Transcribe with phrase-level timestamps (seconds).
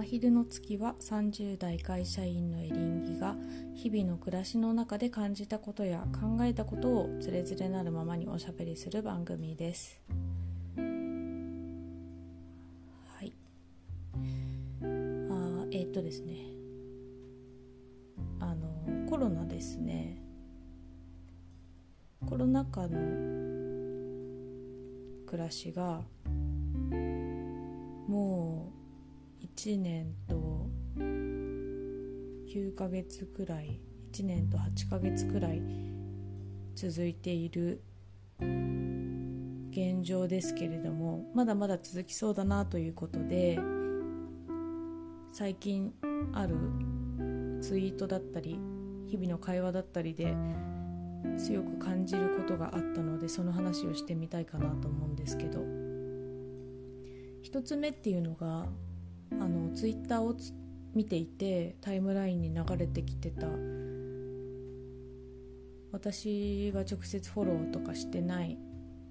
[0.00, 3.36] 真昼の月は30代会社員のエリンギが
[3.74, 10.00] 日々の暮らしの中で感じたことや考えたことをつれづれなるままにおしゃべりする番組です。
[10.78, 10.82] は
[13.22, 13.34] い。
[14.80, 14.86] あ
[15.70, 16.46] えー、っとですね。
[18.40, 20.22] あのコロナですね。
[22.26, 22.88] コロナ禍の
[25.26, 26.00] 暮らしが
[28.08, 28.79] もう
[29.56, 33.80] 1年と9ヶ月くらい
[34.12, 35.60] 1年と8ヶ月くらい
[36.74, 37.82] 続いている
[39.70, 43.58] 現状ですけれどもまだまだ続きそうだなということで
[45.32, 45.92] 最近
[46.32, 46.54] ある
[47.60, 48.58] ツイートだったり
[49.06, 50.34] 日々の会話だったりで
[51.36, 55.90] 強く感じることがあったのでその話をしてみたいかなと思うんですけど。
[57.42, 58.68] 1つ目っていうのが
[59.38, 60.36] あのツイッターを
[60.94, 63.46] 見ていてタイムラインに流れてきてた。
[65.92, 68.58] 私が直接フォローとかしてない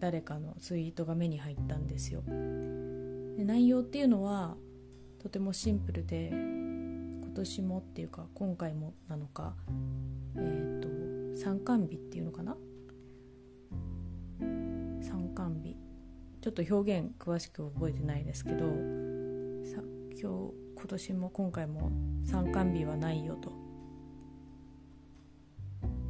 [0.00, 2.22] 誰かのツイートが目に入ったんですよ。
[3.36, 4.56] で内容っていうのは
[5.18, 9.54] とてもシンプルで今年もっていうか今回もなのか
[10.36, 12.56] えっ、ー、と参観日っていうのかな？
[14.40, 15.76] 参観日。
[16.40, 18.66] ちょっと表現詳しく覚えてないですけど
[20.22, 21.90] 今日今年も今回も
[22.24, 23.50] 参観日はないよと。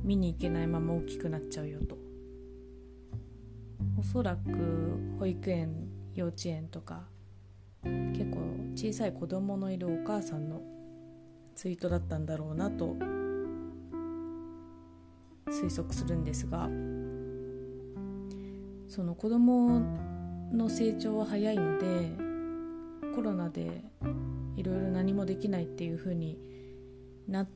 [0.04, 1.96] 見に行けないまま大きくなっちゃうよと。
[3.98, 7.04] おそらく保育園幼稚園とか
[7.82, 8.40] 結構
[8.74, 10.60] 小さい子供のいるお母さんの
[11.54, 12.94] ツイートだったんだろうなと
[15.46, 16.68] 推測するんですが
[18.88, 19.80] その子供
[20.52, 22.21] の成長は早いので
[23.14, 23.84] コロナで
[24.56, 26.38] いろいろ何もできないっていう風に
[27.28, 27.46] な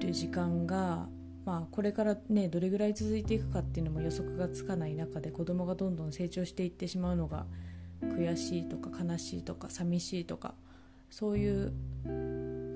[0.00, 1.08] る時間が
[1.44, 7.46] まあこれからねどれぐらい続いていくかっていうのも予測がつかない中で子供がどんどん成長していってしまうのが
[8.02, 10.54] 悔しいとか悲しいとか寂しいとか
[11.10, 11.72] そういう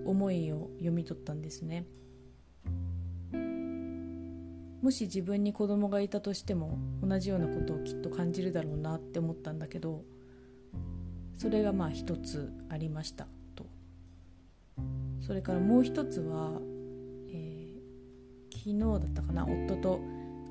[0.06, 1.84] 思いを読み取ったんですね。
[4.82, 10.02] もし自分に子供がいたとしても同じようなことをきっと感じるだろうなって思ったんだけど
[11.36, 13.66] それがまあ一つありましたと。
[15.20, 16.60] それからもう一つは、
[17.30, 20.00] えー、昨日だったかな夫と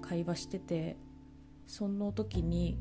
[0.01, 0.97] 会話してて
[1.67, 2.77] その時に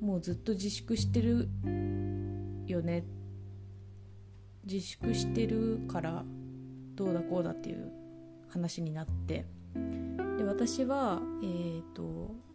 [0.00, 1.48] もうずっと自粛してる
[2.66, 3.04] よね
[4.64, 6.24] 自粛してるから
[6.94, 7.90] どうだこうだっていう
[8.48, 9.46] 話になって。
[10.36, 12.47] で私は、えーと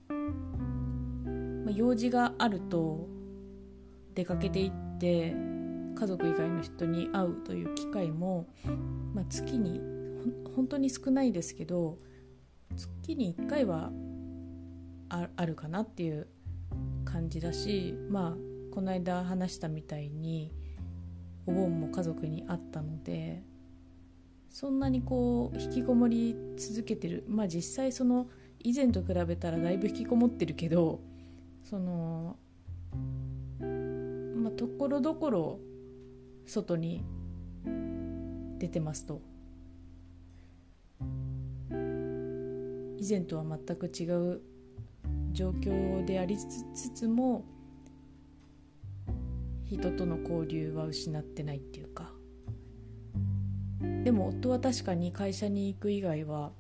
[1.64, 3.08] まあ、用事があると
[4.14, 5.36] 出かけていって
[5.96, 8.48] 家族以外の人に会うという機会も、
[9.14, 9.80] まあ、月に
[10.56, 11.98] 本当に少ないですけど
[12.76, 13.92] 月に1回は
[15.10, 16.28] あるかなっていう
[17.06, 20.52] 感じだしまあこの間話したみたいに
[21.46, 23.44] お盆も家族に会ったので
[24.50, 27.24] そんなにこう引きこもり続けてる。
[27.28, 28.28] まあ実際その
[28.60, 31.02] 以前と比べたらだいぶ引きこもってるけど
[31.74, 32.38] その
[33.60, 35.60] まあところどころ
[36.46, 37.04] 外に
[38.60, 39.20] 出てますと。
[41.72, 44.42] 以前とは全く違う
[45.32, 47.44] 状況でありつつも
[49.66, 52.12] 人との交流は失ってないっていうか。
[54.04, 56.52] でも夫は確かに会社に行く以外は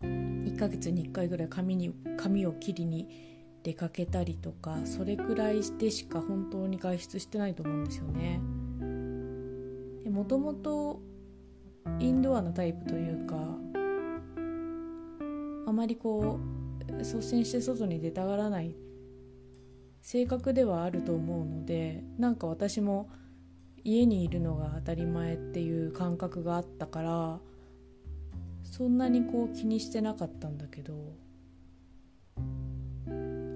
[0.00, 3.35] 1ヶ月に1回ぐらい髪に髪を切りに
[3.66, 8.40] 出かけたりとかそれくらいしてしか本当に外出してないと思うんですよね。
[10.08, 11.00] もともと
[11.98, 13.36] インドアのタイプというか
[15.66, 16.38] あまりこ
[16.88, 18.76] う率先して外に出たがらない
[20.00, 23.10] 性格ではあると思うのでなんか私も
[23.82, 27.40] 家にいるのが当たり前っていう感覚があったから
[28.62, 31.25] そんなにこう気にしてなかったんだけど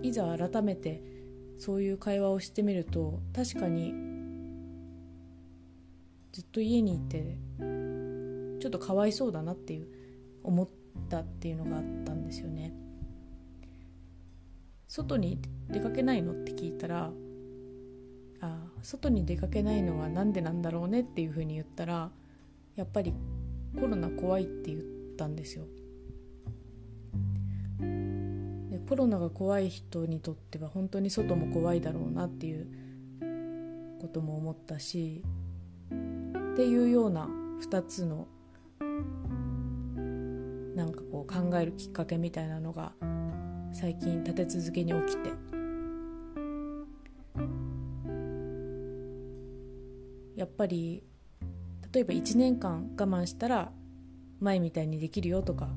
[0.02, 1.02] いざ改めて
[1.58, 3.94] そういう会話をしてみると確かに
[6.32, 7.36] ずっと家にいて
[8.60, 9.88] ちょっとかわいそうだなっていう
[10.42, 10.68] 思っ
[11.08, 12.72] たっていうのがあったんですよね。
[14.88, 17.12] 外に出かけないのって聞いたら
[18.40, 22.10] あ外に出かけないのは何でなんだろうねっていうふうに言ったら
[22.74, 23.14] やっぱり
[23.78, 24.82] コロナ怖いって言っ
[25.16, 25.66] たんですよ
[28.88, 32.66] コロナが怖い人にとっては本当に外も怖いだろうなっていう
[34.00, 35.22] ことも思ったし
[35.88, 37.28] っていうような
[37.62, 38.26] 2つの
[40.74, 42.92] なんかこう考えるきっかけみたいなのが
[43.72, 45.60] 最近立て続けに起きて。
[50.40, 51.02] やっぱり
[51.92, 53.72] 例えば1年間我慢したら
[54.40, 55.68] 前みたいにできるよとか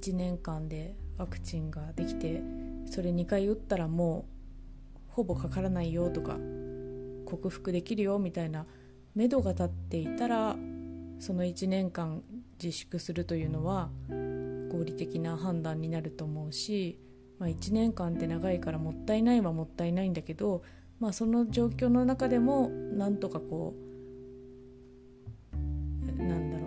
[0.00, 2.42] 1年間でワクチンができて
[2.86, 4.26] それ2回打ったらも
[4.96, 6.36] うほぼかからないよとか
[7.26, 8.66] 克服できるよみたいな
[9.14, 10.56] 目処が立っていたら
[11.18, 12.22] その1年間
[12.62, 17.00] 自粛するというのは合理的な判断になると思うし、
[17.38, 20.62] まあ、1年間って長いからもったいないはもったいないんだけど、
[21.00, 23.74] まあ、その状況の中でもなんとかこ
[25.52, 26.66] うなんだろ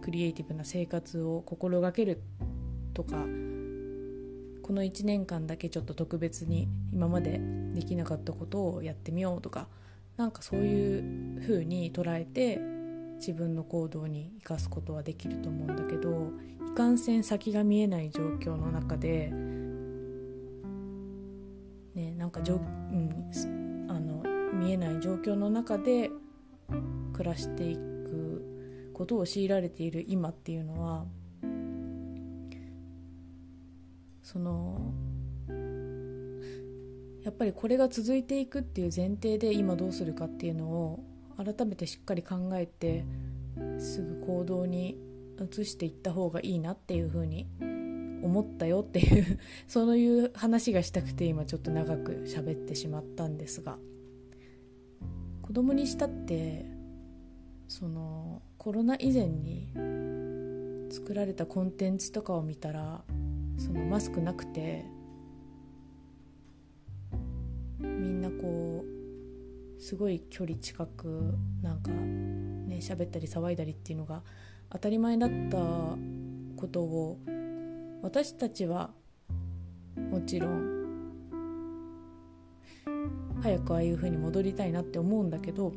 [0.00, 2.20] うクリエイティブな生活を心がける
[2.92, 3.16] とか
[4.62, 7.40] この1年間だけちょっと特別に今まで
[7.74, 9.66] できなかったことをやってみようとか
[10.16, 10.98] なんかそうい
[11.36, 12.60] う風に捉えて
[13.16, 16.30] 自分の行動に生かすことはできると思うんだけど
[16.72, 19.30] いかんせん先が見えない状況の中で
[21.94, 23.30] ねなんかじょ、うん、
[23.88, 24.22] あの
[24.54, 26.10] 見えない状況の中で
[27.12, 31.04] 暮らしていくことを強いられている今っていうのは
[34.22, 34.92] その
[37.24, 41.04] やっぱりこれが続いていくっていう前提で今どうするかっていうのを
[41.36, 43.04] 改めてしっかり考えて
[43.78, 44.98] すぐ行動に
[45.40, 47.46] 移していった方がいいなっていうふうに
[48.22, 53.78] 思ったよっていう そういう話がしたくて今ちょっと長く喋ってしまったんですが。
[55.42, 56.64] 子供にしたって
[57.68, 59.68] そのコロナ以前に
[60.90, 63.04] 作られたコンテンツとかを見たら
[63.64, 64.84] そのマスクなくて
[67.78, 74.22] みんなこうすごい距離近くなんかね喋ったり騒いだりっていうのが
[74.68, 75.58] 当たり前だった
[76.56, 77.18] ことを
[78.02, 78.90] 私たちは
[80.10, 80.82] もちろん
[83.42, 85.72] 早くああいう風に戻りたいなって思うんだけど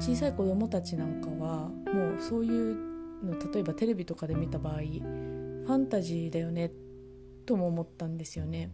[0.00, 2.76] 小さい子供たちなんかはもうそういう
[3.24, 4.82] の例えばテレビとかで見た場合
[5.64, 6.70] ファンタジーだよね
[7.46, 8.70] とも思ったんですよね。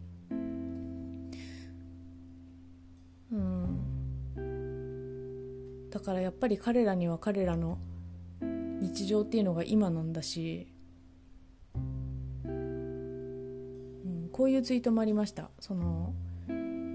[3.31, 3.81] うん
[5.90, 7.79] だからやっぱり彼らには彼らの
[8.81, 10.69] 日常っていうのが今なんだし、
[12.44, 16.14] うん、こういうツイートもありましたその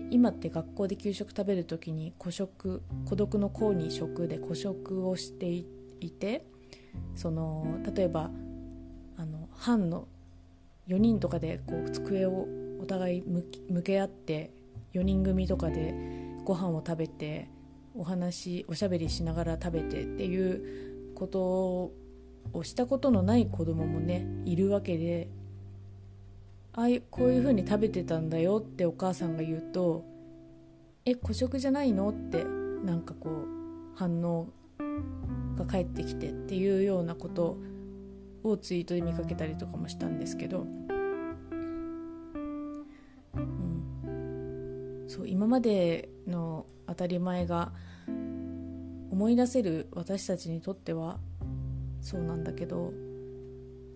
[0.10, 5.66] 今って学校で給食食べる時に孤食孤独の子に食で孤食をしてい
[6.12, 6.46] て
[7.16, 8.31] その例えば
[9.63, 10.10] 班の
[10.89, 12.48] 4人とかでこう机を
[12.81, 14.51] お互い向け合って
[14.94, 15.95] 4人組とかで
[16.44, 17.50] ご飯を食べて
[17.95, 21.94] お話おしゃべりしながら食べてっていうことを
[22.63, 25.30] したことのない子供もねいるわけで
[26.74, 30.04] あいこういう風に食べてたんだよってお母さんが言うと
[31.06, 32.44] 「え孤食じゃないの?」って
[32.83, 34.50] なんかこう反応
[35.56, 37.57] が返ってきてっていうようなこと
[38.44, 40.66] をツイートで見かけたりとかもしたんですけど、
[43.36, 47.72] うん、そう今までの当たり前が
[49.12, 51.20] 思い出せる私たちにとっては
[52.01, 52.91] そうなんだけど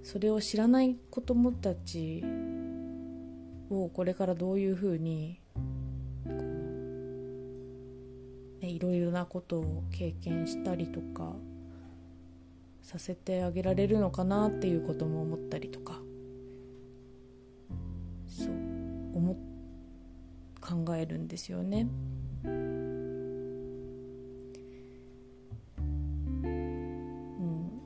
[0.03, 2.23] それを知らない子どもたち
[3.69, 5.41] をこれからどういうふうに
[8.61, 11.35] ね、いろいろなことを経験したりとか
[12.87, 15.99] させてあげられるのかなっていうことも思ったりとか。
[18.25, 18.47] そう。
[19.13, 19.35] 思
[20.61, 21.89] 考えるんですよね。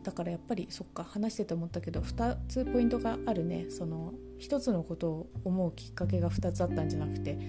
[0.03, 3.65] だからやっぱりそっか話してて思ったけど2つポイントがあるね。
[3.72, 7.39] その1つのことを思うきっかけが2つあったんじゃなくて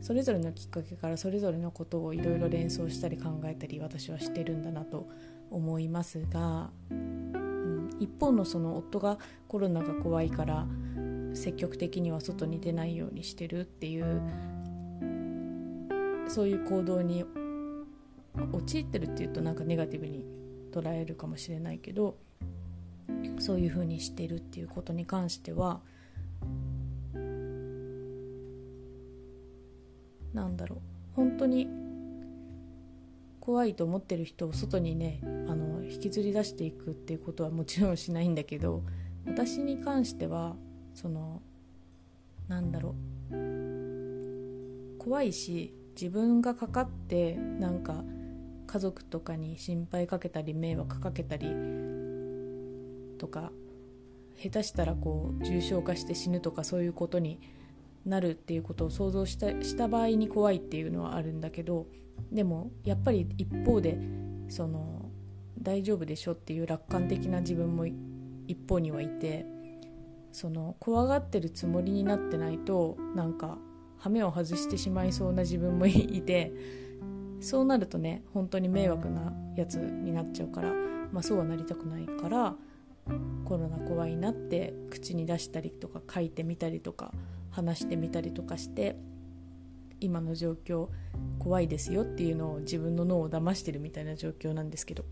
[0.00, 5.10] それぞれのきっかけからそれぞれのことをいろいろ連想したり考えたり私はしてるんだなと
[5.52, 9.18] 思いますが、うん、一方のその夫が
[9.48, 10.66] コロナが怖いから
[11.34, 14.22] 積極的には外に出ないようにしてるっていう
[16.28, 17.24] そういう行動に
[18.52, 20.24] 陥ってるっていうとなんかネガティブに
[20.72, 22.16] 捉えるかもしれないけど
[23.38, 25.80] そういうふうにしてるっていうことに関しては
[30.32, 30.78] なんだろう
[31.14, 31.68] 本当に
[33.42, 35.18] 怖いと思ってる人を外にね
[35.48, 38.84] あの引きずり出していくっていうことはもちろんしないんだけど
[39.26, 40.54] 私に関しては
[40.94, 41.42] その
[42.46, 42.94] なんだろ
[43.30, 44.98] う。
[45.00, 48.04] 怖いし自分がかかってなんか
[48.68, 51.48] 家族とかに心配かけたり迷惑かけたり
[53.18, 53.50] とか
[54.40, 57.40] 下手したらこう重症化して死ぬとかそういうことに
[58.04, 61.86] なるっていうことを想像したした場合に怖いっていうのはあるんだけど
[62.30, 63.98] でもやっぱり一方で
[64.48, 65.10] その
[65.60, 69.46] 大丈夫でしょっていう楽観的な自分も一方にはいて
[70.32, 73.58] その怖がってるつもりになってないとなんか
[73.98, 76.52] 羽目を外してしまいそうな自分もいて
[77.40, 80.72] そうなるとね本当に迷惑なやつになっちゃうから、
[81.12, 82.54] まあ、そうはなりたくないから
[83.44, 87.12] コロナ怖いなって口に出したりとか書いてみたりとか
[87.52, 88.96] 話してみたりとかして
[90.00, 90.88] 今の状況
[91.38, 95.04] 怖いですよっていうのを自分の脳を騙してるみたいな状況なんですけど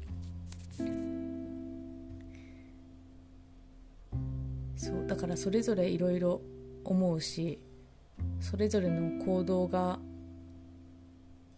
[4.76, 6.40] そうだからそれぞれいろいろ
[6.84, 7.60] 思うし
[8.40, 9.98] それぞれの行動が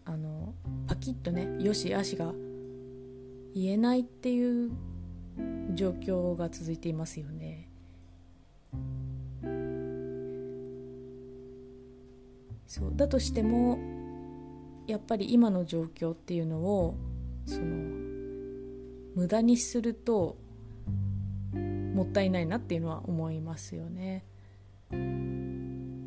[0.05, 0.53] あの
[0.89, 2.33] パキッとねよしあしが
[3.55, 4.73] 言えないっていう
[5.75, 7.69] 状況が続いていますよね。
[12.73, 13.79] そうだとしても
[14.87, 16.97] やっぱり今の状況っていうのを
[17.45, 17.67] その
[19.15, 20.39] 無駄にすると
[21.53, 24.25] もったいないなっていうのは思いますよね。
[24.91, 26.03] うん、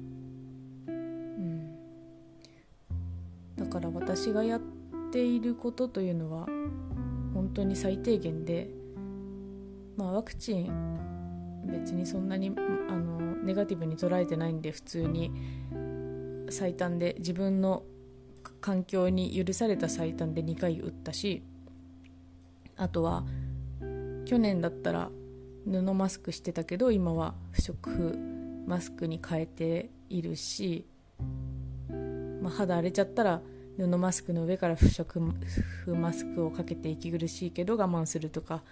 [3.58, 4.62] だから私がやっ
[5.12, 6.48] ていることというのは
[7.36, 8.72] 本当に最低限で、
[9.98, 10.98] まあ、ワクチン
[11.68, 12.52] 別にそんなに
[12.90, 15.32] あのネガティブに捉えてないんで普通に
[16.50, 17.84] 最短で自分の
[18.62, 21.44] 環境に許された最短で2回打ったし
[22.78, 23.24] あとは
[24.26, 25.10] 去年だったら
[25.66, 28.18] 布マスクしてたけど今は不織布
[28.68, 30.86] マスクに変えているし、
[32.42, 33.42] まあ、肌荒れちゃったら
[33.78, 35.20] 布マスクの上から不織
[35.86, 38.64] 布マスクをかけて息苦しいけど我慢するとか。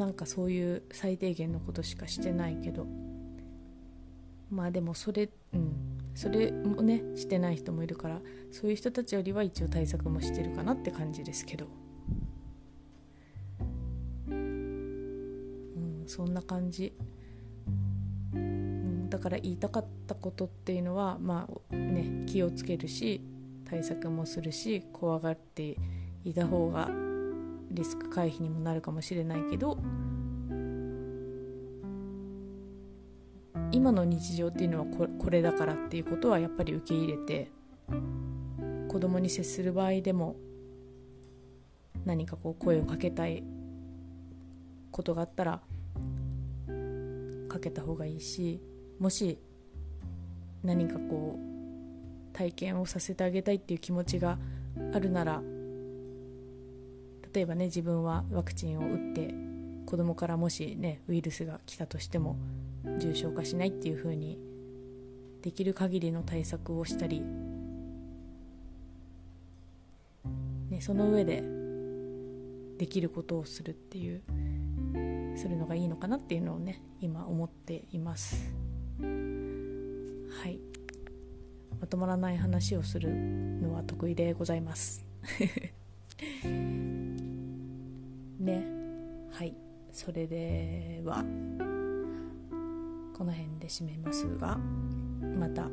[0.00, 2.86] なんかそういう最低限のことしかしてないけど。
[4.50, 11.66] まあでもそれうんそれもねしてない人もいるからそういう人たちよりは一応対策もしてるかなって感じですけど。
[14.28, 16.92] うんそんな感じ、
[18.34, 23.20] うん、だから言いたかったことっていうのはまあね気をつけるし
[23.64, 25.76] 対策もするし怖がって
[26.24, 26.90] いた方が
[27.70, 29.78] リスク回避にもなるかもしれないけど
[33.72, 34.86] 今の日常っていうのは
[35.18, 37.50] これだからっていうことはやっぱり受け入れて
[38.88, 40.36] 子供に接する場合でも
[42.04, 43.44] 何かこう声をかけたい
[44.90, 45.60] ことがあったら
[47.48, 48.60] かけた方がいいし
[48.98, 49.38] もし
[50.62, 54.38] 何かこう体験をさせてあげたいっていう気持ちが
[54.92, 55.42] あるなら
[57.32, 59.34] 例えばね自分はワクチンを打って
[59.86, 62.36] 子供からもしねウイルスが来たとしても
[62.98, 64.38] 重症化しないっていう風に
[65.42, 67.22] できる限りの対策をしたり、
[70.70, 71.42] ね、その上で
[72.78, 74.22] できることをするっていう
[75.36, 78.54] するのがいいのかなっていうのをね今思っています。
[79.00, 79.06] は
[80.48, 80.60] い。
[81.80, 85.06] まとまらない話をするのは得意でございます。
[88.38, 88.64] ね。
[89.30, 89.54] はい。
[89.92, 91.24] それでは。
[93.20, 94.58] この辺で締めますが
[95.38, 95.68] また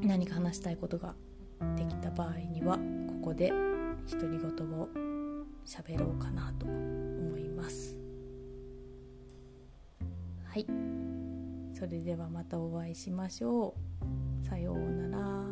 [0.00, 1.16] 何か話したいことが
[1.74, 3.48] できた場合にはここで
[4.08, 4.88] 独り言を
[5.66, 7.96] 喋ろうかなと思います。
[10.44, 10.66] はい。
[11.76, 13.74] それではまたお会いしましょ
[14.44, 14.46] う。
[14.46, 15.43] さようなら。